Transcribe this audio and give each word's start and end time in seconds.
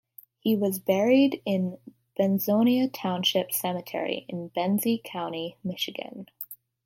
He 0.39 0.55
was 0.55 0.79
buried 0.79 1.43
in 1.45 1.77
Benzonia 2.19 2.89
Township 2.91 3.51
Cemetery 3.51 4.25
in 4.27 4.49
Benzie 4.49 5.03
County, 5.03 5.57
Michigan. 5.63 6.25